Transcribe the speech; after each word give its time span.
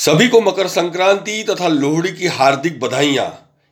सभी 0.00 0.26
को 0.28 0.40
मकर 0.40 0.68
संक्रांति 0.68 1.42
तथा 1.42 1.66
लोहड़ी 1.68 2.10
की 2.12 2.26
हार्दिक 2.26 2.78
बधाइयाँ। 2.80 3.26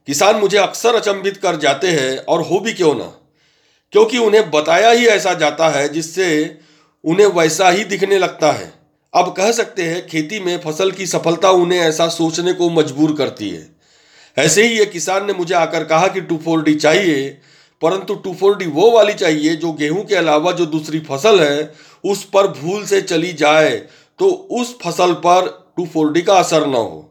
किसान 0.08 0.36
मुझे 0.36 0.56
अक्सर 0.58 0.94
अचंभित 0.94 1.36
कर 1.36 1.56
जाते 1.56 1.88
हैं 1.88 2.16
और 2.18 2.42
हो 2.42 2.58
भी 2.60 2.72
क्यों 2.72 2.94
ना? 2.94 3.04
क्योंकि 3.92 4.18
उन्हें 4.18 4.50
बताया 4.50 4.90
ही 4.90 5.06
ऐसा 5.06 5.32
जाता 5.34 5.68
है 5.68 5.88
जिससे 5.88 6.58
उन्हें 7.04 7.26
वैसा 7.28 7.68
ही 7.68 7.84
दिखने 7.84 8.18
लगता 8.18 8.50
है। 8.52 8.72
अब 9.14 9.32
कह 9.36 9.52
सकते 9.52 9.82
हैं, 9.82 10.06
खेती 10.06 10.40
में 10.40 10.58
फ़सल 10.60 10.90
की 10.90 11.06
सफलता 11.06 11.50
उन्हें 11.50 11.78
ऐसा 11.80 12.08
सोचने 12.08 12.52
को 12.52 12.68
मजबूर 12.70 13.14
करती 13.16 13.48
है। 13.50 13.66
ऐसे 14.36 14.66
ही 14.66 14.78
एक 14.78 14.90
किसान 14.90 15.26
ने 15.26 15.32
मुझे 15.32 15.54
आकर 15.54 15.84
कहा 15.84 16.08
कि 16.08 16.20
टू 16.20 16.36
फोर 16.36 16.62
डी 16.62 16.74
चाहिए, 16.74 17.28
परंतु 17.82 18.14
टू 18.14 18.34
फोर 18.34 18.56
डी 18.56 18.66
वो 18.66 18.90
वाली 18.90 19.14
चाहिए 19.14 19.54
जो 19.56 19.72
गेहूँ 19.72 20.04
के 20.04 20.14
अलावा 20.14 20.52
जो 20.52 20.66
दूसरी 20.66 21.00
फ़सल 21.00 21.40
है, 21.40 21.72
उस 22.04 22.24
पर 22.24 22.46
भूल 22.52 22.84
से 22.84 23.00
चली 23.02 23.32
जाए 23.32 23.76
तो 24.18 24.28
उस 24.28 24.76
फ़सल 24.82 25.12
पर 25.26 25.67
टू 25.78 25.84
फोर 25.86 26.12
डी 26.12 26.22
का 26.22 26.34
असर 26.34 26.66
ना 26.66 26.78
हो। 26.78 27.04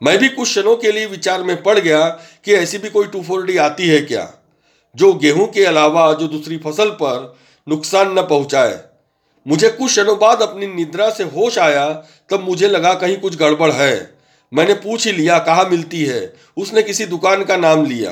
मैं 0.00 0.16
भी 0.18 0.28
कुछ 0.28 0.48
क्षणों 0.48 0.76
के 0.76 0.92
लिए 0.92 1.06
विचार 1.06 1.42
में 1.42 1.62
पड़ 1.62 1.78
गया 1.78 2.06
कि 2.44 2.52
ऐसी 2.52 2.78
भी 2.78 2.90
कोई 2.90 3.06
टू 3.06 3.22
फोर 3.22 3.44
डी 3.46 3.56
आती 3.56 3.88
है 3.88 4.00
क्या, 4.00 4.28
जो 4.94 5.12
गेहूँ 5.14 5.46
के 5.46 5.64
अलावा 5.64 6.12
जो 6.12 6.28
दूसरी 6.28 6.56
फ़सल 6.58 6.90
पर 6.92 7.34
नुकसान 7.66 8.18
न 8.18 8.22
पहुँचाए। 8.22 8.78
मुझे 9.46 9.68
कुछ 9.68 9.90
क्षणों 9.90 10.16
बाद 10.18 10.42
अपनी 10.42 10.66
निद्रा 10.66 11.08
से 11.10 11.24
होश 11.24 11.58
आया, 11.58 11.88
तब 12.30 12.40
मुझे 12.40 12.68
लगा 12.68 12.94
कहीं 12.94 13.16
कुछ 13.16 13.36
गड़बड़ 13.36 13.70
है। 13.72 14.14
मैंने 14.52 14.74
पूछ 14.74 15.06
ही 15.06 15.12
लिया, 15.12 15.38
कहाँ 15.38 15.64
मिलती 15.64 16.04
है? 16.04 16.32
उसने 16.56 16.82
किसी 16.82 17.06
दुकान 17.06 17.44
का 17.44 17.56
नाम 17.56 17.84
लिया। 17.84 18.10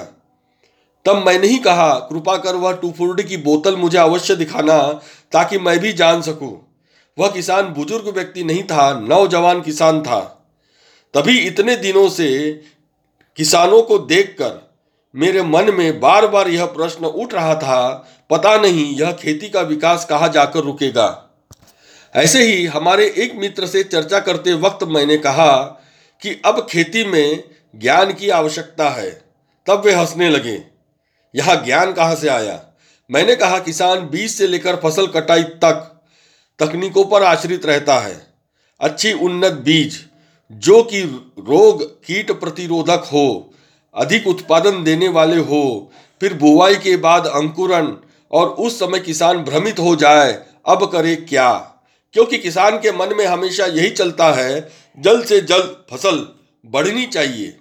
तब 1.07 1.25
मैंने 1.27 1.47
ही 1.47 1.59
कहा, 1.59 1.95
कृपा 1.95 2.37
कर 2.37 2.57
वह 2.57 2.73
टू 2.73 2.91
फोर्टी 2.91 3.25
की 3.25 3.37
बोतल 3.37 3.77
मुझे 3.77 3.99
अवश्य 3.99 4.37
दिखाना, 4.37 4.79
ताकि 5.33 5.59
मैं 5.59 5.79
भी 5.79 5.93
जान 5.93 6.23
सकूँ। 6.23 6.72
वह 7.19 7.31
किसान 7.31 7.63
बुज़ुर्ग 7.63 8.09
व्यक्ति 8.09 8.45
नहीं 8.45 8.63
था, 8.63 9.01
नौजवान 9.01 9.61
किसान 9.61 10.03
था। 10.03 10.21
तभी 11.15 11.39
इतने 11.39 11.77
दिनों 11.77 12.09
से 12.09 12.61
किसानों 13.37 13.83
को 13.83 13.99
देखकर 13.99 14.73
मेरे 15.17 15.43
मन 15.43 15.75
में 15.75 16.01
बार 16.01 16.27
बार 16.27 16.49
यह 16.49 16.67
प्रश्न 16.67 17.05
उठ 17.05 17.35
रहा 17.35 17.55
था, 17.55 18.09
पता 18.31 18.57
नहीं 18.57 18.97
यह 18.97 19.13
खेती 19.13 19.49
का 19.49 19.61
विकास 19.61 20.05
कहाँ 20.05 20.29
जाकर 20.29 20.61
रुकेगा। 20.61 21.31
ऐसे 22.15 22.43
ही 22.43 22.67
हमारे 22.67 23.15
एक 23.17 23.35
मित्र 23.35 23.67
से 23.67 23.83
चर्चा 23.83 24.21
करते 24.21 24.53
वक्त 24.53 24.85
मैंने 24.85 25.17
कहा 25.17 25.57
कि 26.23 26.43
अब 26.45 26.67
खेती 26.71 27.05
में 27.05 27.45
ज्ञान 27.77 28.13
की 28.13 28.29
आवश्यकता 28.29 28.91
है। 28.91 29.11
तब 29.67 29.83
वे 29.85 29.93
हंसने 29.93 30.31
लगे। 30.31 30.65
यह 31.37 31.55
ज्ञान 31.55 31.93
कहाँ 31.93 32.15
से 32.15 32.29
आया? 32.29 32.65
मैंने 33.11 33.37
कहा, 33.37 33.59
किसान 33.59 34.01
बीज 34.01 34.31
से 34.31 34.47
लेकर 34.47 34.77
फ़सल 34.77 35.07
कटाई 35.07 35.43
तक। 35.43 35.92
तकनीकों 36.63 37.05
पर 37.05 37.23
आश्रित 37.23 37.67
रहता 37.67 37.99
है। 37.99 38.35
अच्छी 38.81 39.13
उन्नत 39.13 39.53
बीज, 39.53 39.99
जो 40.51 40.83
कि 40.83 41.03
रोग, 41.39 41.83
कीट 42.05 42.31
प्रतिरोधक 42.31 43.05
हो, 43.13 43.55
अधिक 43.95 44.27
उत्पादन 44.27 44.85
देने 44.85 45.09
वाले 45.09 45.37
हो, 45.37 45.93
फिर 46.21 46.35
बुआई 46.35 46.75
के 46.75 46.97
बाद 46.97 47.27
अंकुरन 47.27 47.97
और 48.33 48.49
उस 48.49 48.79
समय 48.79 48.99
किसान 48.99 49.39
भ्रमित 49.39 49.79
हो 49.79 49.97
जाए, 49.97 50.33
अब 50.67 50.85
करे 50.87 51.17
क्या? 51.17 51.53
क्योंकि 52.15 52.39
किसान 52.39 52.79
के 52.79 52.93
मन 52.93 53.15
में 53.17 53.27
हमेशा 53.27 53.67
यही 53.67 53.91
चलता 53.91 54.33
है, 54.33 54.71
जल्द 54.99 55.25
से 55.27 55.41
जल्द 55.41 55.77
फ़सल 55.91 56.27
बढ़नी 56.67 57.07
चाहिए। 57.07 57.59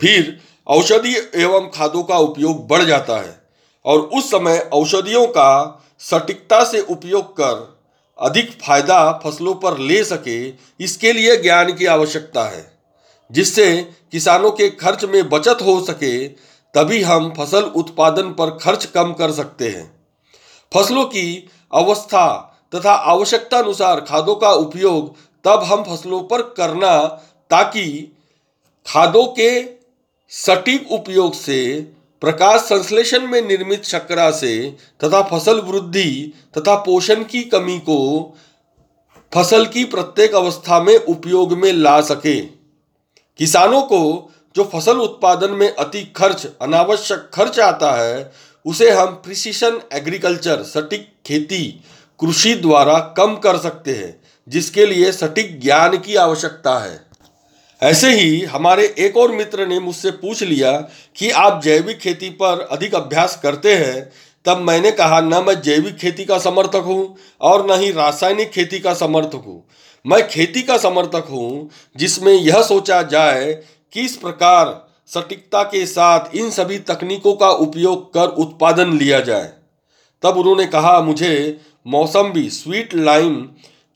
फिर 0.00 0.40
औषधि 0.66 1.14
एवं 1.34 1.70
खादों 1.74 2.02
का 2.02 2.18
उपयोग 2.18 2.66
बढ़ 2.68 2.82
जाता 2.82 3.16
है, 3.16 3.40
और 3.84 3.98
उस 3.98 4.30
समय 4.30 4.58
औषधियों 4.72 5.26
का 5.26 5.84
सटीकता 6.00 6.64
से 6.64 6.80
उपयोग 6.80 7.32
कर 7.32 7.81
अधिक 8.22 8.50
फ़ायदा 8.62 9.20
फ़सलों 9.24 9.54
पर 9.54 9.78
ले 9.78 10.04
सके, 10.04 10.48
इसके 10.84 11.12
लिए 11.12 11.36
ज्ञान 11.36 11.72
की 11.72 11.86
आवश्यकता 11.86 12.44
है। 12.44 12.72
जिससे 13.30 13.82
किसानों 14.12 14.50
के 14.50 14.70
खर्च 14.70 15.04
में 15.04 15.28
बचत 15.28 15.58
हो 15.62 15.80
सके, 15.80 16.28
तभी 16.74 17.02
हम 17.02 17.32
फ़सल 17.36 17.62
उत्पादन 17.62 18.30
पर 18.30 18.50
खर्च 18.50 18.84
कम 18.84 19.12
कर 19.12 19.32
सकते 19.32 19.68
हैं। 19.68 20.00
फ़सलों 20.74 21.04
की 21.04 21.48
अवस्था 21.74 22.48
तथा 22.74 22.92
आवश्यकता 22.92 23.58
अनुसार 23.58 24.00
खादों 24.00 24.34
का 24.34 24.50
उपयोग 24.50 25.16
तब 25.44 25.62
हम 25.62 25.82
फ़सलों 25.84 26.22
पर 26.22 26.42
करना, 26.42 27.06
ताकि 27.50 28.16
खादों 28.86 29.26
के 29.26 29.62
सटीक 30.28 30.92
उपयोग 30.92 31.34
से 31.34 31.92
प्रकाश 32.22 32.60
संश्लेषण 32.60 33.26
में 33.26 33.40
निर्मित 33.42 33.84
शर्करा 33.84 34.30
से 34.30 34.76
तथा 35.04 35.22
फ़सल 35.22 35.60
वृद्धि 35.60 36.32
तथा 36.58 36.74
पोषण 36.74 37.24
की 37.24 37.42
कमी 37.44 37.78
को 37.78 38.36
फ़सल 39.34 39.66
की 39.66 39.84
प्रत्येक 39.84 40.34
अवस्था 40.34 40.80
में 40.80 40.96
उपयोग 40.96 41.52
में 41.52 41.72
ला 41.72 42.00
सके। 42.00 42.40
किसानों 43.38 43.82
को 43.82 44.30
जो 44.56 44.64
फ़सल 44.64 44.96
उत्पादन 44.96 45.50
में 45.50 45.74
अति 45.74 46.02
खर्च, 46.16 46.46
अनावश्यक 46.62 47.30
खर्च 47.34 47.60
आता 47.60 47.92
है, 47.92 48.32
उसे 48.66 48.90
हम 48.90 49.06
प्रिसीशन 49.06 49.80
एग्रीकल्चर 49.92 50.62
सटीक 50.62 51.08
खेती, 51.26 51.64
कृषि 52.20 52.54
द्वारा 52.54 52.98
कम 53.16 53.36
कर 53.36 53.58
सकते 53.58 53.94
हैं, 53.94 54.20
जिसके 54.48 54.86
लिए 54.86 55.12
सटीक 55.12 55.60
ज्ञान 55.60 55.98
की 55.98 56.16
आवश्यकता 56.16 56.78
है। 56.78 57.11
ऐसे 57.82 58.10
ही 58.10 58.44
हमारे 58.44 58.94
एक 58.98 59.16
और 59.16 59.32
मित्र 59.32 59.66
ने 59.66 59.78
मुझसे 59.80 60.10
पूछ 60.10 60.42
लिया 60.42 60.72
कि 61.16 61.30
आप 61.30 61.62
जैविक 61.62 61.98
खेती 61.98 62.30
पर 62.30 62.60
अधिक 62.60 62.94
अभ्यास 62.94 63.40
करते 63.42 63.74
हैं, 63.74 64.10
तब 64.44 64.58
मैंने 64.58 64.90
कहा, 64.90 65.20
न, 65.20 65.44
मैं 65.46 65.60
जैविक 65.60 65.96
खेती 65.96 66.24
का 66.24 66.38
समर्थक 66.38 66.82
हूँ 66.86 67.16
और 67.40 67.66
न 67.70 67.80
ही 67.80 67.90
रासायनिक 67.92 68.50
खेती 68.50 68.78
का 68.78 68.94
समर्थक 68.94 69.42
हूँ। 69.46 69.64
मैं 70.06 70.28
खेती 70.28 70.62
का 70.62 70.76
समर्थक 70.78 71.26
हूँ, 71.30 71.70
जिसमें 71.96 72.32
यह 72.32 72.62
सोचा 72.62 73.02
जाए 73.02 73.52
कि 73.92 74.00
इस 74.00 74.16
प्रकार 74.16 74.88
सटीकता 75.06 75.62
के 75.62 75.86
साथ 75.86 76.36
इन 76.36 76.50
सभी 76.50 76.78
तकनीकों 76.78 77.34
का 77.34 77.48
उपयोग 77.48 78.14
कर 78.14 78.26
उत्पादन 78.26 78.92
लिया 78.98 79.20
जाए। 79.20 79.52
तब 80.22 80.36
उन्होंने 80.36 80.66
कहा, 80.66 81.00
मुझे 81.00 81.60
मौसम्बी 81.86 82.50
स्वीट 82.50 82.94
लाइम 82.94 83.42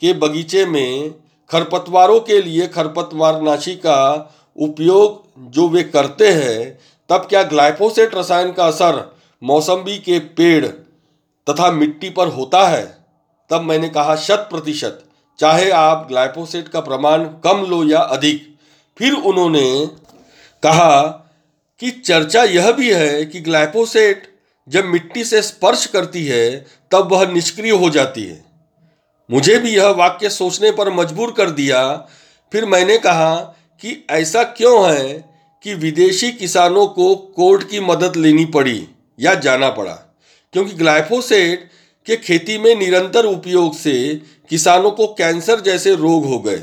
के 0.01 0.13
बगीचे 0.13 0.67
में 0.67 1.15
खरपतवारों 1.51 2.21
के 2.21 2.43
लिए 2.43 2.67
खरपतवारनाशी 2.67 3.75
का 3.75 4.35
उपयोग 4.57 5.25
जो 5.53 5.69
वे 5.69 5.83
करते 5.83 6.29
हैं, 6.29 6.79
तब 7.09 7.17
क्या 7.17 7.43
ग्लाइफोसेट 7.43 8.15
रसायन 8.15 8.53
का 8.53 8.67
असर 8.67 9.17
मौसम्बी 9.43 9.99
के 9.99 10.19
पेड़ 10.19 10.67
तथा 11.51 11.71
मिट्टी 11.71 12.11
पर 12.11 12.29
होता 12.29 12.69
है? 12.69 12.99
तब 13.51 13.61
मैंने 13.61 13.89
कहा, 13.89 14.17
शत 14.17 14.49
प्रतिशत। 14.51 15.05
चाहे 15.39 15.71
आप 15.71 16.07
ग्लाइफोसेट 16.09 16.69
का 16.69 16.81
प्रमाण 16.81 17.25
कम 17.25 17.67
लो 17.71 17.85
या 17.85 18.01
अधिक। 18.01 18.57
फिर 18.99 19.13
उन्होंने 19.13 19.87
कहा 20.63 21.03
कि 21.81 21.91
चर्चा 21.91 22.45
यह 22.45 22.73
भी 22.73 22.93
है 22.93 23.25
कि 23.25 23.41
ग्लाइफोसेट 23.41 24.37
जब 24.69 24.85
मिट्टी 24.85 25.25
से 25.25 25.43
स्पर्श 25.43 25.87
करती 25.87 26.27
है, 26.27 26.67
तब 26.91 27.13
वह 27.13 27.27
निष्क्रिय 27.27 27.73
हो 27.73 27.91
जाती 27.91 28.25
है। 28.25 28.46
मुझे 29.31 29.59
भी 29.59 29.77
यह 29.77 29.87
वाक्य 29.87 30.31
सोचने 30.31 30.71
पर 30.71 30.91
मजबूर 30.91 31.31
कर 31.33 31.51
दिया। 31.51 32.09
फिर 32.53 32.65
मैंने 32.65 32.99
कहा 32.99 33.37
कि 33.81 34.07
ऐसा 34.11 34.43
क्यों 34.43 34.95
है 34.95 35.25
कि 35.63 35.75
विदेशी 35.75 36.33
किसानों 36.33 36.87
को 36.87 37.15
कोर्ट 37.15 37.71
की 37.71 37.81
मदद 37.81 38.17
लेनी 38.17 38.45
पड़ी 38.45 38.89
या 39.21 39.35
जाना 39.35 39.71
पड़ा? 39.71 39.93
क्योंकि 40.53 40.73
ग्लाइफोसेट 40.73 41.71
के 42.07 42.17
खेती 42.17 42.59
में 42.59 42.75
निरंतर 42.75 43.25
उपयोग 43.25 43.77
से 43.77 44.23
किसानों 44.51 44.91
को 44.91 45.07
कैंसर 45.07 45.61
जैसे 45.61 45.95
रोग 45.95 46.27
हो 46.27 46.39
गए। 46.39 46.63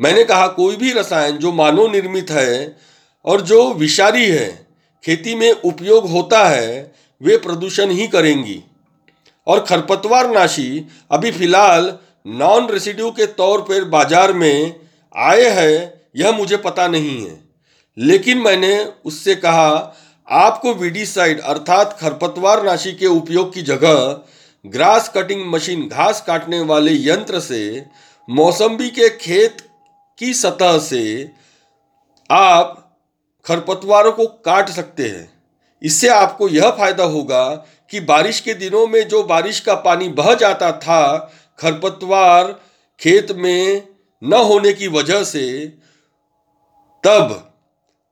मैंने 0.00 0.24
कहा, 0.24 0.46
कोई 0.46 0.76
भी 0.76 0.92
रसायन 0.92 1.36
जो 1.36 1.52
मानव 1.52 1.92
निर्मित 1.92 2.30
है 2.30 2.76
और 3.24 3.40
जो 3.40 3.74
विषारी 3.74 4.26
है, 4.26 4.66
खेती 5.04 5.34
में 5.34 5.52
उपयोग 5.52 6.10
होता 6.10 6.48
है, 6.48 6.94
वे 7.22 7.36
प्रदूषण 7.36 7.90
ही 7.90 8.08
करेंगी। 8.08 8.62
और 9.46 9.60
खरपतवार 9.64 10.30
नाशी 10.30 10.86
अभी 11.10 11.30
फ़िलहाल 11.30 11.92
नॉन 12.26 12.68
रेसिड्यू 12.68 13.10
के 13.10 13.26
तौर 13.34 13.60
पर 13.60 13.84
बाज़ार 13.86 14.32
में 14.32 14.80
आए 15.14 15.48
हैं, 15.50 15.92
यह 16.16 16.32
मुझे 16.32 16.56
पता 16.58 16.86
नहीं 16.88 17.20
है। 17.20 17.38
लेकिन 17.96 18.38
मैंने 18.38 18.78
उससे 19.04 19.34
कहा, 19.36 19.94
आपको 20.28 20.72
वीडीसाइड 20.74 21.40
अर्थात 21.42 21.96
खरपतवार 22.00 22.62
नाशी 22.64 22.92
के 22.92 23.06
उपयोग 23.08 23.52
की 23.54 23.62
जगह 23.62 24.20
ग्रास 24.64 25.08
कटिंग 25.08 25.44
मशीन 25.46 25.86
घास 25.88 26.22
काटने 26.26 26.60
वाले 26.62 26.92
यंत्र 27.02 27.40
से, 27.40 27.84
मौसम्बी 28.28 28.88
के 28.90 29.08
खेत 29.16 29.62
की 30.18 30.32
सतह 30.34 30.78
से 30.80 31.30
आप 32.30 32.82
खरपतवारों 33.46 34.12
को 34.12 34.26
काट 34.44 34.68
सकते 34.70 35.08
हैं। 35.08 35.28
इससे 35.82 36.08
आपको 36.08 36.48
यह 36.48 36.70
फ़ायदा 36.70 37.04
होगा 37.04 37.42
कि 37.90 38.00
बारिश 38.00 38.40
के 38.40 38.54
दिनों 38.54 38.86
में 38.86 39.08
जो 39.08 39.22
बारिश 39.22 39.60
का 39.60 39.74
पानी 39.74 40.08
बह 40.08 40.34
जाता 40.34 40.72
था, 40.72 41.32
खरपतवार 41.58 42.60
खेत 43.00 43.32
में 43.32 43.88
न 44.24 44.32
होने 44.32 44.72
की 44.72 44.88
वजह 44.88 45.24
से, 45.24 45.66
तब 47.04 47.52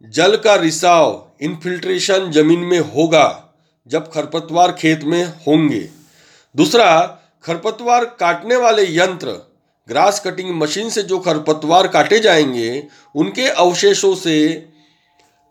जल 0.02 0.36
का 0.36 0.54
रिसाव 0.54 1.30
इन्फिल्ट्रेशन 1.42 2.30
ज़मीन 2.30 2.58
में 2.58 2.80
होगा, 2.80 3.44
जब 3.86 4.12
खरपतवार 4.12 4.72
खेत 4.72 5.04
में 5.04 5.24
होंगे। 5.24 5.90
दूसरा, 6.56 7.18
खरपतवार 7.44 8.04
काटने 8.04 8.56
वाले 8.56 8.96
यंत्र, 8.96 9.30
ग्रास 9.88 10.20
कटिंग 10.20 10.50
मशीन 10.50 10.90
से 10.90 11.02
जो 11.02 11.18
खरपतवार 11.18 11.88
काटे 11.88 12.18
जाएँगे, 12.18 12.86
उनके 13.14 13.48
अवशेषों 13.48 14.14
से 14.14 14.68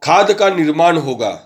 खाद 0.04 0.32
का 0.32 0.50
निर्माण 0.50 0.98
होगा। 0.98 1.44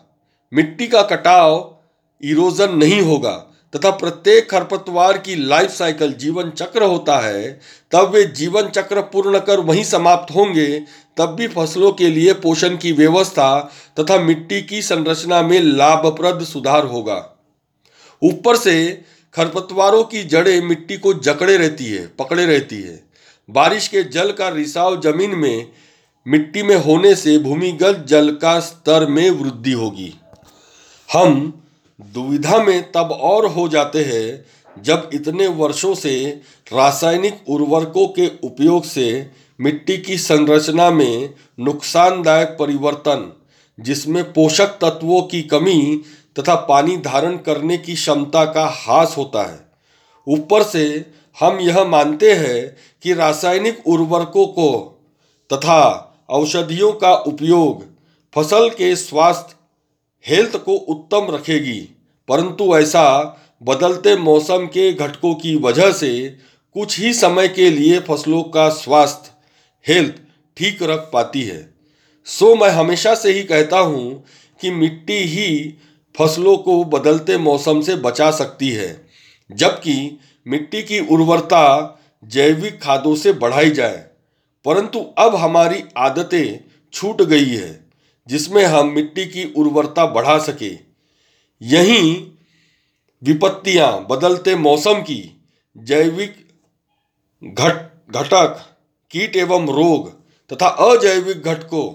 मिट्टी 0.53 0.87
का 0.87 1.01
कटाव 1.01 1.76
इरोजन 2.23 2.75
नहीं 2.75 3.01
होगा, 3.01 3.31
तथा 3.73 3.89
प्रत्येक 3.91 4.49
खरपतवार 4.51 5.17
की 5.17 5.35
लाइफ 5.35 5.71
साइकिल 5.71 6.13
जीवन 6.13 6.49
चक्र 6.49 6.83
होता 6.83 7.17
है, 7.19 7.59
तब 7.91 8.11
वे 8.13 8.23
जीवन 8.23 8.67
चक्र 8.67 9.01
पूर्ण 9.01 9.39
कर 9.39 9.59
वहीं 9.59 9.83
समाप्त 9.83 10.35
होंगे, 10.35 10.79
तब 11.17 11.25
भी 11.25 11.47
फ़सलों 11.47 11.91
के 11.91 12.07
लिए 12.07 12.33
पोषण 12.33 12.77
की 12.77 12.91
व्यवस्था 12.91 13.59
तथा 13.99 14.17
मिट्टी 14.17 14.61
की 14.61 14.81
संरचना 14.81 15.41
में 15.41 15.59
लाभप्रद 15.61 16.43
सुधार 16.43 16.85
होगा। 16.85 17.23
ऊपर 18.23 18.55
से 18.55 19.03
खरपतवारों 19.33 20.03
की 20.03 20.23
जड़ें 20.23 20.61
मिट्टी 20.61 20.97
को 20.97 21.13
जकड़े 21.13 21.57
रहती 21.57 21.85
है, 21.85 22.07
पकड़े 22.07 22.45
रहती 22.45 22.81
है। 22.81 23.03
बारिश 23.49 23.87
के 23.87 24.03
जल 24.03 24.31
का 24.31 24.49
रिसाव 24.49 24.99
ज़मीन 25.01 25.35
में, 25.35 25.67
मिट्टी 26.25 26.63
में 26.63 26.75
होने 26.75 27.15
से 27.15 27.37
भूमिगत 27.37 28.05
जल 28.07 28.29
का 28.31 28.59
स्तर 28.59 29.05
में 29.05 29.29
वृद्धि 29.29 29.71
होगी। 29.71 30.13
हम 31.09 31.63
दुविधा 31.99 32.57
में 32.57 32.91
तब 32.91 33.11
और 33.11 33.45
हो 33.45 33.67
जाते 33.67 34.03
हैं 34.03 34.83
जब 34.83 35.09
इतने 35.13 35.47
वर्षों 35.47 35.93
से 35.95 36.41
रासायनिक 36.73 37.49
उर्वरकों 37.49 38.07
के 38.07 38.27
उपयोग 38.43 38.83
से 38.83 39.31
मिट्टी 39.59 39.97
की 39.97 40.17
संरचना 40.17 40.89
में 40.91 41.33
नुकसानदायक 41.59 42.55
परिवर्तन, 42.59 43.31
जिसमें 43.79 44.23
पोषक 44.33 44.77
तत्वों 44.81 45.21
की 45.21 45.41
कमी 45.41 46.01
तथा 46.39 46.55
पानी 46.55 46.97
धारण 46.97 47.37
करने 47.37 47.77
की 47.77 47.95
क्षमता 47.95 48.45
का 48.45 48.65
हास 48.67 49.15
होता 49.17 49.43
है। 49.43 49.59
ऊपर 50.27 50.63
से 50.63 51.05
हम 51.39 51.59
यह 51.59 51.83
मानते 51.83 52.31
हैं 52.33 52.77
कि 53.03 53.13
रासायनिक 53.13 53.87
उर्वरकों 53.87 54.47
को 54.47 54.69
तथा 55.53 56.03
औषधियों 56.29 56.91
का 56.93 57.13
उपयोग 57.13 57.85
फ़सल 58.33 58.69
के 58.69 58.95
स्वास्थ्य 58.95 59.56
हेल्थ 60.29 60.55
को 60.55 60.73
उत्तम 60.73 61.27
रखेगी। 61.29 61.79
परंतु 62.27 62.77
ऐसा 62.77 63.03
बदलते 63.63 64.15
मौसम 64.17 64.65
के 64.65 64.93
घटकों 64.93 65.35
की 65.35 65.55
वजह 65.55 65.91
से 65.91 66.37
कुछ 66.73 66.99
ही 66.99 67.13
समय 67.13 67.47
के 67.47 67.69
लिए 67.69 67.99
फ़सलों 67.99 68.43
का 68.43 68.69
स्वास्थ्य, 68.69 69.31
हेल्थ 69.87 70.15
ठीक 70.57 70.83
रख 70.83 71.09
पाती 71.13 71.43
है। 71.43 71.73
सो 72.25 72.55
मैं 72.55 72.69
हमेशा 72.69 73.15
से 73.15 73.31
ही 73.31 73.43
कहता 73.43 73.79
हूँ 73.79 74.25
कि 74.61 74.71
मिट्टी 74.71 75.13
ही 75.13 75.73
फ़सलों 76.19 76.57
को 76.57 76.83
बदलते 76.83 77.37
मौसम 77.37 77.81
से 77.81 77.95
बचा 77.95 78.31
सकती 78.31 78.69
है, 78.69 79.07
जबकि 79.51 80.19
मिट्टी 80.47 80.83
की 80.83 80.99
उर्वरता 80.99 81.99
जैविक 82.23 82.81
खादों 82.81 83.15
से 83.15 83.33
बढ़ाई 83.33 83.69
जाए। 83.69 84.05
परंतु 84.65 84.99
अब 85.17 85.35
हमारी 85.35 85.83
आदतें 85.97 86.59
छूट 86.93 87.21
गई 87.21 87.45
है। 87.45 87.86
जिसमें 88.27 88.63
हम 88.65 88.87
मिट्टी 88.87 89.25
की 89.25 89.43
उर्वरता 89.53 90.05
बढ़ा 90.05 90.37
सके। 90.39 90.71
यहीं 91.61 92.31
विपत्तियाँ 93.21 94.05
बदलते 94.09 94.55
मौसम 94.55 95.01
की 95.01 95.21
जैविक 95.75 96.35
घट, 97.43 97.75
घटक, 98.09 98.65
कीट 99.11 99.35
एवं 99.35 99.67
रोग 99.67 100.09
तथा 100.51 100.67
अजैविक 100.67 101.43
घटकों, 101.43 101.91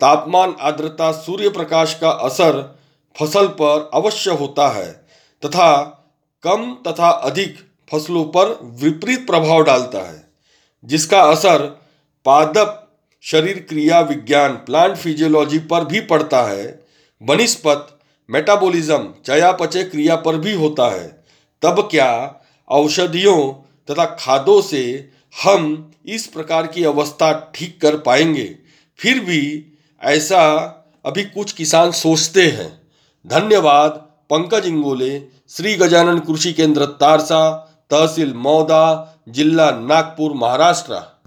तापमान, 0.00 0.54
आर्द्रता 0.60 1.10
सूर्य 1.12 1.48
प्रकाश 1.48 1.94
का 1.94 2.10
असर 2.10 2.60
फ़सल 3.16 3.46
पर 3.46 3.90
अवश्य 3.94 4.30
होता 4.30 4.68
है 4.68 4.90
तथा 5.42 5.84
कम 6.44 6.74
तथा 6.86 7.08
अधिक 7.10 7.56
फ़सलों 7.92 8.24
पर 8.26 8.58
विपरीत 8.82 9.26
प्रभाव 9.26 9.62
डालता 9.64 9.98
है, 10.00 10.28
जिसका 10.84 11.22
असर 11.22 11.66
पादप 12.26 12.84
शरीर 13.22 13.66
क्रिया 13.68 14.00
विज्ञान 14.00 14.52
प्लांट 14.52 14.96
फिजियोलॉजी 14.96 15.58
पर 15.58 15.84
भी 15.84 16.00
पड़ता 16.00 16.42
है। 16.42 16.86
वनिस्पत 17.22 17.98
मेटाबॉलिज्म 18.30 19.14
चयापचय 19.26 19.82
क्रिया 19.82 20.16
पर 20.16 20.36
भी 20.36 20.52
होता 20.52 20.94
है। 20.94 21.24
तब 21.62 21.88
क्या 21.90 22.40
औषधियों 22.68 23.52
तथा 23.90 24.04
खादों 24.04 24.62
से 24.62 25.10
हम 25.44 25.92
इस 26.06 26.26
प्रकार 26.26 26.66
की 26.66 26.84
अवस्था 26.84 27.52
ठीक 27.54 27.80
कर 27.80 27.98
पाएँगे? 27.98 28.56
फिर 28.98 29.20
भी 29.20 29.72
ऐसा 30.02 30.56
अभी 31.06 31.24
कुछ 31.24 31.52
किसान 31.52 31.90
सोचते 31.90 32.46
हैं। 32.46 32.82
धन्यवाद, 33.26 33.90
पंकज 34.30 34.66
इंगोले, 34.66 35.22
श्री 35.48 35.74
गजानन 35.74 36.18
कृषि 36.18 36.52
केंद्र, 36.52 36.86
तारसा, 36.86 37.50
तहसील 37.90 38.34
मौदा, 38.34 39.14
जिला 39.28 39.70
नागपुर, 39.70 40.32
महाराष्ट्र। 40.32 41.17